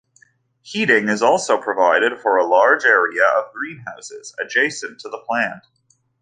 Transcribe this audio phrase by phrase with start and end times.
[0.63, 5.63] Heating is also provided for a large area of greenhouses adjacent to the plant.